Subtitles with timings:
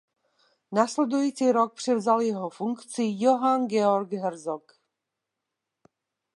[0.71, 4.71] Následující rok převzal jeho funkci Johann Georg Herzog.